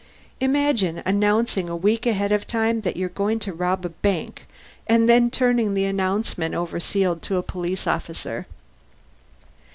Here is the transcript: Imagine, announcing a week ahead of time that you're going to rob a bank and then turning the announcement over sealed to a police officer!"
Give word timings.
Imagine, 0.39 1.03
announcing 1.05 1.69
a 1.69 1.75
week 1.75 2.07
ahead 2.07 2.31
of 2.31 2.47
time 2.47 2.81
that 2.81 2.97
you're 2.97 3.05
going 3.07 3.37
to 3.41 3.53
rob 3.53 3.85
a 3.85 3.89
bank 3.89 4.47
and 4.87 5.07
then 5.07 5.29
turning 5.29 5.75
the 5.75 5.85
announcement 5.85 6.55
over 6.55 6.79
sealed 6.79 7.21
to 7.21 7.37
a 7.37 7.43
police 7.43 7.85
officer!" 7.85 8.47